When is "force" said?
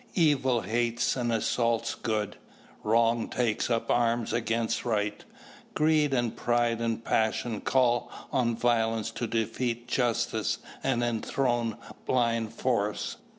12.51-13.17